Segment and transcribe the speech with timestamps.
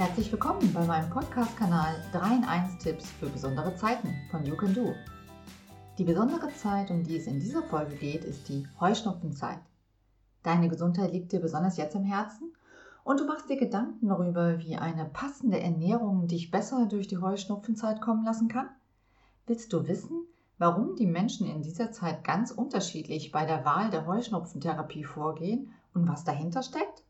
[0.00, 4.72] Herzlich willkommen bei meinem Podcast-Kanal 3 in 1 Tipps für besondere Zeiten von You Can
[4.72, 4.94] Do.
[5.98, 9.58] Die besondere Zeit, um die es in dieser Folge geht, ist die Heuschnupfenzeit.
[10.42, 12.50] Deine Gesundheit liegt dir besonders jetzt im Herzen
[13.04, 18.00] und du machst dir Gedanken darüber, wie eine passende Ernährung dich besser durch die Heuschnupfenzeit
[18.00, 18.70] kommen lassen kann?
[19.46, 20.22] Willst du wissen,
[20.56, 26.08] warum die Menschen in dieser Zeit ganz unterschiedlich bei der Wahl der Heuschnupfentherapie vorgehen und
[26.08, 27.04] was dahinter steckt?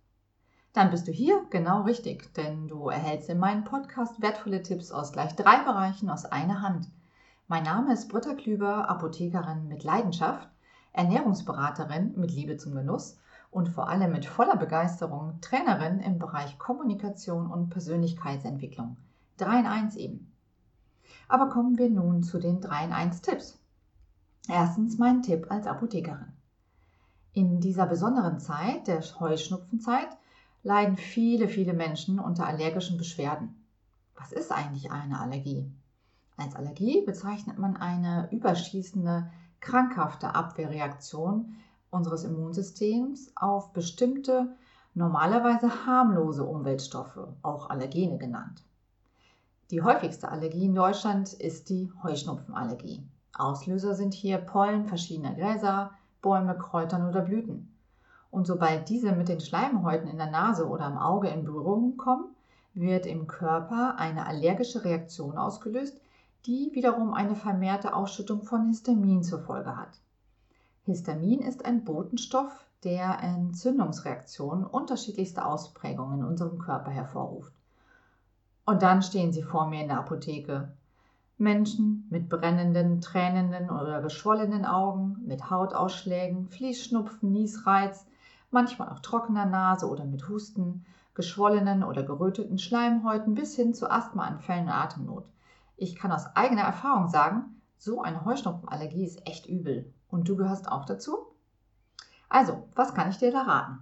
[0.72, 5.12] Dann bist du hier genau richtig, denn du erhältst in meinem Podcast wertvolle Tipps aus
[5.12, 6.88] gleich drei Bereichen aus einer Hand.
[7.48, 10.48] Mein Name ist Britta Klüber, Apothekerin mit Leidenschaft,
[10.92, 13.18] Ernährungsberaterin mit Liebe zum Genuss
[13.50, 18.96] und vor allem mit voller Begeisterung Trainerin im Bereich Kommunikation und Persönlichkeitsentwicklung.
[19.38, 20.32] 3 in 1 eben.
[21.26, 23.58] Aber kommen wir nun zu den 3 in 1 Tipps.
[24.48, 26.32] Erstens mein Tipp als Apothekerin.
[27.32, 30.16] In dieser besonderen Zeit, der Heuschnupfenzeit,
[30.62, 33.64] leiden viele, viele Menschen unter allergischen Beschwerden.
[34.16, 35.70] Was ist eigentlich eine Allergie?
[36.36, 39.30] Als Allergie bezeichnet man eine überschießende,
[39.60, 41.54] krankhafte Abwehrreaktion
[41.90, 44.56] unseres Immunsystems auf bestimmte,
[44.94, 48.62] normalerweise harmlose Umweltstoffe, auch Allergene genannt.
[49.70, 53.02] Die häufigste Allergie in Deutschland ist die Heuschnupfenallergie.
[53.36, 57.74] Auslöser sind hier Pollen verschiedener Gräser, Bäume, Kräutern oder Blüten.
[58.30, 62.34] Und sobald diese mit den Schleimhäuten in der Nase oder im Auge in Berührung kommen,
[62.74, 66.00] wird im Körper eine allergische Reaktion ausgelöst,
[66.46, 70.00] die wiederum eine vermehrte Ausschüttung von Histamin zur Folge hat.
[70.84, 77.52] Histamin ist ein Botenstoff, der Entzündungsreaktionen unterschiedlichster Ausprägungen in unserem Körper hervorruft.
[78.64, 80.72] Und dann stehen sie vor mir in der Apotheke.
[81.36, 88.06] Menschen mit brennenden, tränenden oder geschwollenen Augen, mit Hautausschlägen, Fließschnupfen, Niesreiz,
[88.50, 90.84] manchmal auch trockener Nase oder mit Husten,
[91.14, 95.24] geschwollenen oder geröteten Schleimhäuten bis hin zu Asthmaanfällen und Atemnot.
[95.76, 99.92] Ich kann aus eigener Erfahrung sagen, so eine Heuschnupfenallergie ist echt übel.
[100.08, 101.16] Und du gehörst auch dazu?
[102.28, 103.78] Also, was kann ich dir da raten?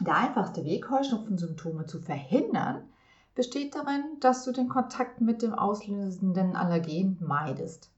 [0.00, 2.88] Der einfachste Weg, Heuschnupfensymptome zu verhindern,
[3.34, 7.90] besteht darin, dass du den Kontakt mit dem auslösenden Allergen meidest.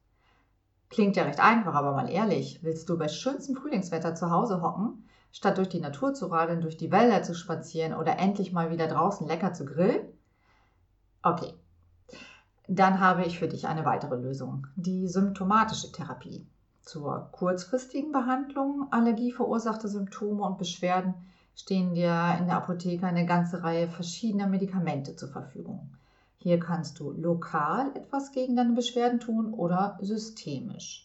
[0.91, 5.09] Klingt ja recht einfach, aber mal ehrlich, willst du bei schönstem Frühlingswetter zu Hause hocken,
[5.35, 8.87] statt durch die Natur zu radeln, durch die Wälder zu spazieren oder endlich mal wieder
[8.87, 10.07] draußen lecker zu grillen?
[11.23, 11.55] Okay,
[12.69, 16.47] dann habe ich für dich eine weitere Lösung, die symptomatische Therapie.
[16.83, 21.15] Zur kurzfristigen Behandlung allergieverursachter Symptome und Beschwerden
[21.57, 25.91] stehen dir in der Apotheke eine ganze Reihe verschiedener Medikamente zur Verfügung.
[26.39, 31.04] Hier kannst du lokal etwas gegen deine Beschwerden tun oder systemisch.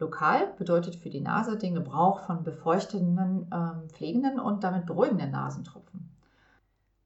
[0.00, 6.08] Lokal bedeutet für die Nase den Gebrauch von befeuchtenden, äh, pflegenden und damit beruhigenden Nasentropfen.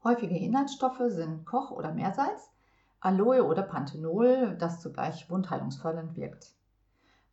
[0.05, 2.53] Häufige Inhaltsstoffe sind Koch- oder Meersalz,
[3.01, 6.53] Aloe oder Panthenol, das zugleich wundheilungsfördernd wirkt.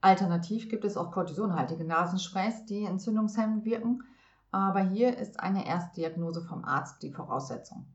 [0.02, 4.02] Alternativ gibt es auch kortisonhaltige Nasensprays, die entzündungshemmend wirken,
[4.50, 7.86] aber hier ist eine Erstdiagnose vom Arzt die Voraussetzung.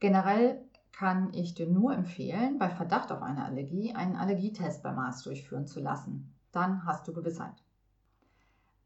[0.00, 0.60] Generell
[0.92, 5.66] kann ich dir nur empfehlen, bei Verdacht auf eine Allergie einen Allergietest beim Arzt durchführen
[5.66, 7.62] zu lassen dann hast du Gewissheit.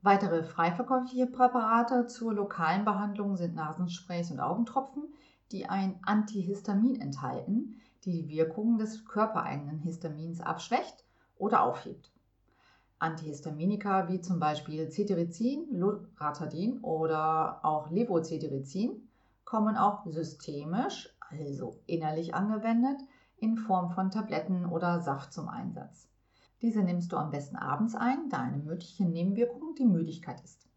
[0.03, 5.05] Weitere freiverkäufliche Präparate zur lokalen Behandlung sind Nasensprays und Augentropfen,
[5.53, 11.05] die ein Antihistamin enthalten, die die Wirkung des körpereigenen Histamins abschwächt
[11.37, 12.11] oder aufhebt.
[12.99, 19.09] Antihistaminika wie zum Beispiel Cetirizin, Loratadin oder auch Levocetirizin
[19.44, 23.00] kommen auch systemisch, also innerlich angewendet,
[23.37, 26.12] in Form von Tabletten oder Saft zum Einsatz.
[26.62, 30.69] Diese nimmst du am besten abends ein, da eine mögliche Nebenwirkung die Müdigkeit ist.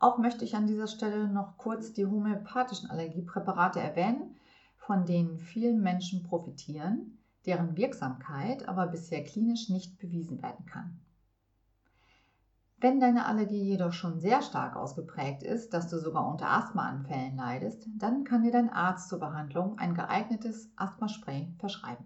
[0.00, 4.36] Auch möchte ich an dieser Stelle noch kurz die homöopathischen Allergiepräparate erwähnen,
[4.76, 11.00] von denen viele Menschen profitieren, deren Wirksamkeit aber bisher klinisch nicht bewiesen werden kann.
[12.78, 17.88] Wenn deine Allergie jedoch schon sehr stark ausgeprägt ist, dass du sogar unter Asthmaanfällen leidest,
[17.96, 22.04] dann kann dir dein Arzt zur Behandlung ein geeignetes Asthmaspray verschreiben.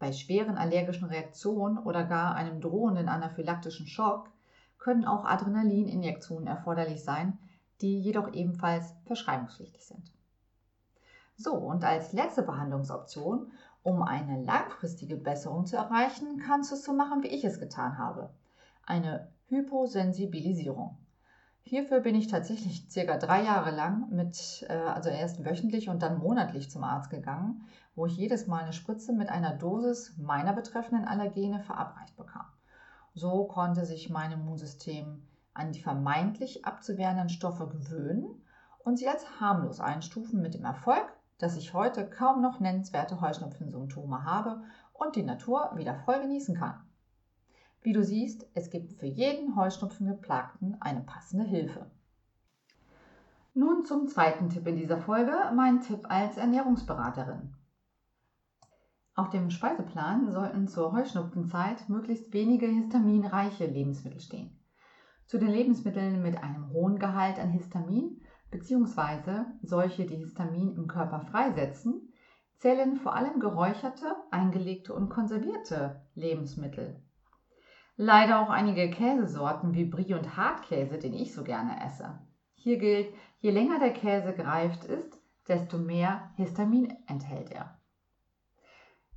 [0.00, 4.30] Bei schweren allergischen Reaktionen oder gar einem drohenden anaphylaktischen Schock
[4.78, 7.38] können auch Adrenalininjektionen erforderlich sein,
[7.82, 10.10] die jedoch ebenfalls verschreibungspflichtig sind.
[11.36, 13.52] So, und als letzte Behandlungsoption,
[13.82, 17.98] um eine langfristige Besserung zu erreichen, kannst du es so machen, wie ich es getan
[17.98, 18.30] habe.
[18.86, 20.96] Eine Hyposensibilisierung.
[21.62, 26.18] Hierfür bin ich tatsächlich circa drei Jahre lang mit, äh, also erst wöchentlich und dann
[26.18, 27.64] monatlich zum Arzt gegangen,
[27.94, 32.46] wo ich jedes Mal eine Spritze mit einer Dosis meiner betreffenden Allergene verabreicht bekam.
[33.14, 35.22] So konnte sich mein Immunsystem
[35.52, 38.42] an die vermeintlich abzuwehrenden Stoffe gewöhnen
[38.84, 44.24] und sie als harmlos einstufen mit dem Erfolg, dass ich heute kaum noch nennenswerte Heuschnupfensymptome
[44.24, 44.62] habe
[44.92, 46.80] und die Natur wieder voll genießen kann.
[47.82, 51.90] Wie du siehst, es gibt für jeden Heuschnupfengeplagten eine passende Hilfe.
[53.54, 57.54] Nun zum zweiten Tipp in dieser Folge, mein Tipp als Ernährungsberaterin.
[59.14, 64.58] Auf dem Speiseplan sollten zur Heuschnupfenzeit möglichst wenige histaminreiche Lebensmittel stehen.
[65.26, 69.44] Zu den Lebensmitteln mit einem hohen Gehalt an Histamin bzw.
[69.62, 72.12] solche, die Histamin im Körper freisetzen,
[72.58, 77.02] zählen vor allem geräucherte, eingelegte und konservierte Lebensmittel.
[78.02, 82.18] Leider auch einige Käsesorten wie Brie und Hartkäse, den ich so gerne esse.
[82.54, 87.78] Hier gilt, je länger der Käse gereift ist, desto mehr Histamin enthält er.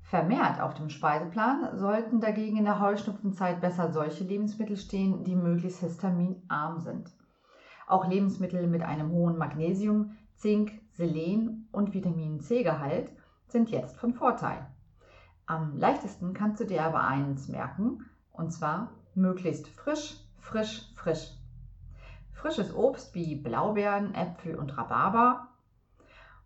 [0.01, 5.80] Vermehrt auf dem Speiseplan sollten dagegen in der Heuschnupfenzeit besser solche Lebensmittel stehen, die möglichst
[5.80, 7.09] histaminarm sind.
[7.88, 13.13] Auch Lebensmittel mit einem hohen Magnesium, Zink, Selen und Vitamin C-Gehalt
[13.47, 14.68] sind jetzt von Vorteil.
[15.45, 21.31] Am leichtesten kannst du dir aber eins merken, und zwar möglichst frisch, frisch, frisch.
[22.33, 25.47] Frisches Obst wie Blaubeeren, Äpfel und Rhabarber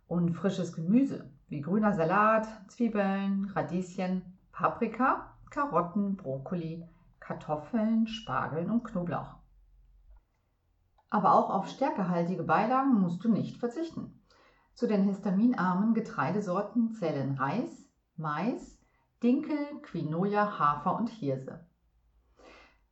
[0.06, 6.86] und frisches Gemüse wie grüner Salat, Zwiebeln, Radieschen, Paprika, Karotten, Brokkoli,
[7.18, 9.36] Kartoffeln, Spargeln und Knoblauch.
[11.10, 14.22] Aber auch auf stärkehaltige Beilagen musst du nicht verzichten.
[14.74, 18.78] Zu den histaminarmen Getreidesorten zählen Reis, Mais,
[19.22, 21.66] Dinkel, Quinoa, Hafer und Hirse.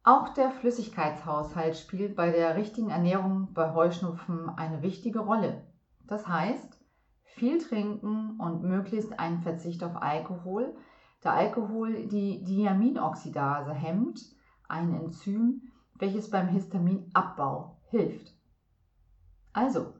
[0.08, 5.67] Auch der Flüssigkeitshaushalt spielt bei der richtigen Ernährung bei Heuschnupfen eine wichtige Rolle.
[6.06, 6.81] Das heißt,
[7.25, 10.76] viel trinken und möglichst einen Verzicht auf Alkohol,
[11.23, 14.20] da Alkohol die Diaminoxidase hemmt,
[14.69, 18.32] ein Enzym, welches beim Histaminabbau hilft.
[19.53, 19.93] Also,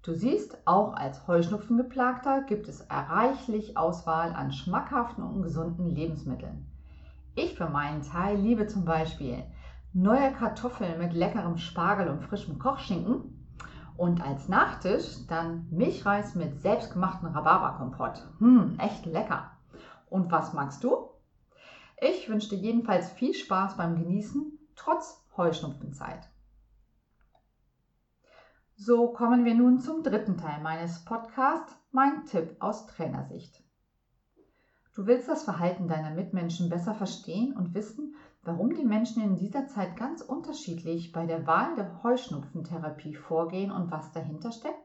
[0.00, 6.71] du siehst, auch als Heuschnupfengeplagter gibt es reichlich Auswahl an schmackhaften und gesunden Lebensmitteln.
[7.34, 9.42] Ich für meinen Teil liebe zum Beispiel
[9.94, 13.46] neue Kartoffeln mit leckerem Spargel und frischem Kochschinken
[13.96, 18.26] und als Nachtisch dann Milchreis mit selbstgemachten Rhabarberkompott.
[18.38, 19.50] Hm, echt lecker.
[20.10, 21.08] Und was magst du?
[22.00, 26.28] Ich wünsche dir jedenfalls viel Spaß beim Genießen, trotz Heuschnupfenzeit.
[28.74, 33.62] So kommen wir nun zum dritten Teil meines Podcasts, mein Tipp aus Trainersicht.
[34.94, 39.66] Du willst das Verhalten deiner Mitmenschen besser verstehen und wissen, warum die Menschen in dieser
[39.66, 44.84] Zeit ganz unterschiedlich bei der Wahl der Heuschnupfentherapie vorgehen und was dahinter steckt?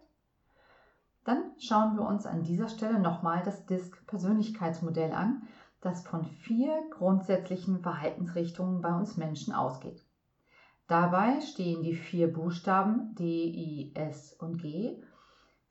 [1.25, 5.43] Dann schauen wir uns an dieser Stelle nochmal das DISC-Persönlichkeitsmodell an,
[5.81, 10.05] das von vier grundsätzlichen Verhaltensrichtungen bei uns Menschen ausgeht.
[10.87, 15.03] Dabei stehen die vier Buchstaben D, I, S und G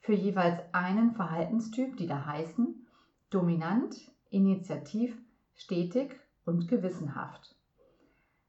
[0.00, 2.87] für jeweils einen Verhaltenstyp, die da heißen
[3.31, 3.97] dominant,
[4.31, 5.17] initiativ,
[5.55, 6.14] stetig
[6.44, 7.56] und gewissenhaft.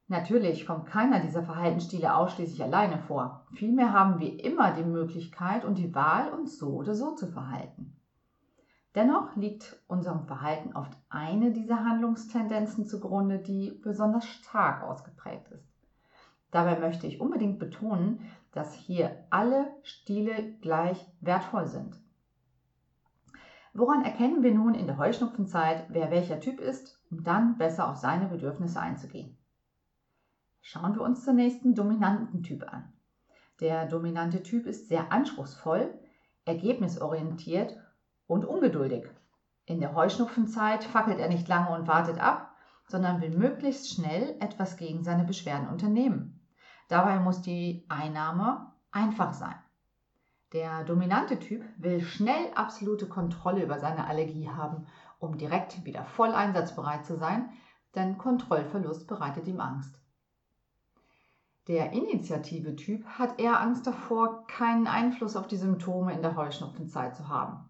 [0.09, 3.45] Natürlich kommt keiner dieser Verhaltensstile ausschließlich alleine vor.
[3.53, 7.93] Vielmehr haben wir immer die Möglichkeit und die Wahl, uns so oder so zu verhalten.
[8.95, 15.67] Dennoch liegt unserem Verhalten oft eine dieser Handlungstendenzen zugrunde, die besonders stark ausgeprägt ist.
[16.51, 18.21] Dabei möchte ich unbedingt betonen,
[18.53, 21.99] dass hier alle Stile gleich wertvoll sind.
[23.77, 27.97] Woran erkennen wir nun in der Heuschnupfenzeit, wer welcher Typ ist, um dann besser auf
[27.97, 29.37] seine Bedürfnisse einzugehen?
[30.61, 32.91] Schauen wir uns zunächst den dominanten Typ an.
[33.59, 35.93] Der dominante Typ ist sehr anspruchsvoll,
[36.45, 37.77] ergebnisorientiert
[38.25, 39.05] und ungeduldig.
[39.67, 42.55] In der Heuschnupfenzeit fackelt er nicht lange und wartet ab,
[42.87, 46.41] sondern will möglichst schnell etwas gegen seine Beschwerden unternehmen.
[46.87, 49.53] Dabei muss die Einnahme einfach sein.
[50.53, 54.87] Der dominante Typ will schnell absolute Kontrolle über seine Allergie haben,
[55.19, 57.49] um direkt wieder voll einsatzbereit zu sein,
[57.95, 59.99] denn Kontrollverlust bereitet ihm Angst.
[61.67, 67.27] Der Initiative-Typ hat eher Angst davor, keinen Einfluss auf die Symptome in der Heuschnupfenzeit zu
[67.27, 67.67] haben.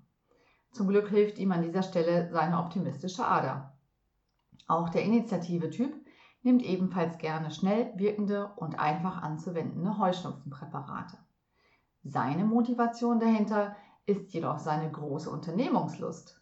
[0.72, 3.76] Zum Glück hilft ihm an dieser Stelle seine optimistische Ader.
[4.68, 5.96] Auch der Initiative-Typ
[6.44, 11.18] nimmt ebenfalls gerne schnell wirkende und einfach anzuwendende Heuschnupfenpräparate.
[12.10, 16.42] Seine Motivation dahinter ist jedoch seine große Unternehmungslust.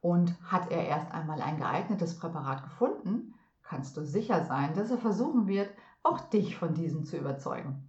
[0.00, 4.98] Und hat er erst einmal ein geeignetes Präparat gefunden, kannst du sicher sein, dass er
[4.98, 5.70] versuchen wird,
[6.02, 7.88] auch dich von diesem zu überzeugen.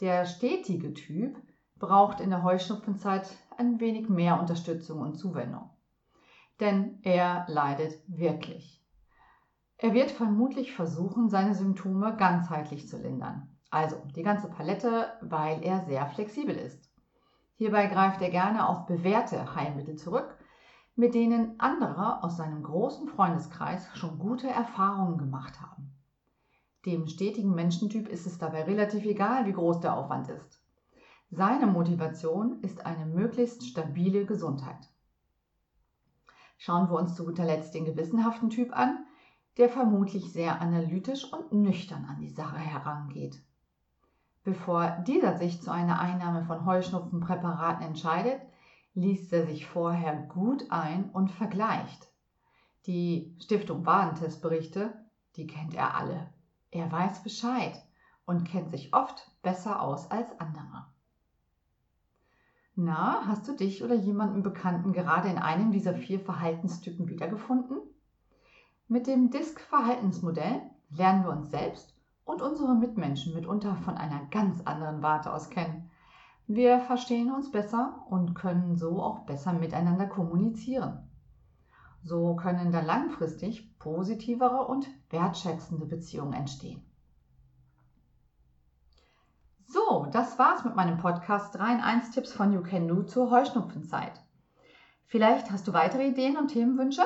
[0.00, 1.36] Der stetige Typ
[1.76, 5.68] braucht in der Heuschnupfenzeit ein wenig mehr Unterstützung und Zuwendung.
[6.60, 8.82] Denn er leidet wirklich.
[9.76, 13.49] Er wird vermutlich versuchen, seine Symptome ganzheitlich zu lindern.
[13.70, 16.90] Also die ganze Palette, weil er sehr flexibel ist.
[17.54, 20.36] Hierbei greift er gerne auf bewährte Heilmittel zurück,
[20.96, 25.94] mit denen andere aus seinem großen Freundeskreis schon gute Erfahrungen gemacht haben.
[26.84, 30.60] Dem stetigen Menschentyp ist es dabei relativ egal, wie groß der Aufwand ist.
[31.30, 34.88] Seine Motivation ist eine möglichst stabile Gesundheit.
[36.58, 39.06] Schauen wir uns zu guter Letzt den gewissenhaften Typ an,
[39.58, 43.40] der vermutlich sehr analytisch und nüchtern an die Sache herangeht.
[44.42, 48.40] Bevor dieser sich zu einer Einnahme von Heuschnupfenpräparaten entscheidet,
[48.94, 52.08] liest er sich vorher gut ein und vergleicht.
[52.86, 54.94] Die Stiftung Warentestberichte,
[55.36, 56.32] die kennt er alle.
[56.70, 57.74] Er weiß Bescheid
[58.24, 60.86] und kennt sich oft besser aus als andere.
[62.74, 67.78] Na, hast du dich oder jemanden Bekannten gerade in einem dieser vier Verhaltenstypen wiedergefunden?
[68.88, 75.02] Mit dem DISC-Verhaltensmodell lernen wir uns selbst und unsere Mitmenschen mitunter von einer ganz anderen
[75.02, 75.90] Warte aus kennen.
[76.46, 81.08] Wir verstehen uns besser und können so auch besser miteinander kommunizieren.
[82.02, 86.82] So können dann langfristig positivere und wertschätzende Beziehungen entstehen.
[89.66, 93.30] So, das war's mit meinem Podcast 3 in 1 Tipps von You Can Do zur
[93.30, 94.20] Heuschnupfenzeit.
[95.06, 97.02] Vielleicht hast du weitere Ideen und Themenwünsche?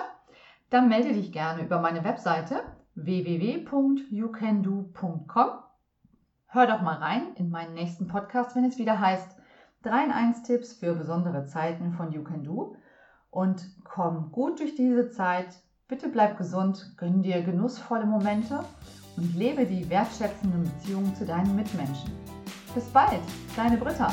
[0.71, 2.63] Dann melde dich gerne über meine Webseite
[2.95, 5.49] www.youcando.com.
[6.47, 9.37] Hör doch mal rein in meinen nächsten Podcast, wenn es wieder heißt
[9.83, 12.77] 3 in 1 Tipps für besondere Zeiten von You Can Do.
[13.31, 15.61] Und komm gut durch diese Zeit.
[15.89, 18.65] Bitte bleib gesund, gönn dir genussvolle Momente
[19.17, 22.11] und lebe die wertschätzenden Beziehungen zu deinen Mitmenschen.
[22.75, 23.21] Bis bald,
[23.57, 24.11] deine Britta.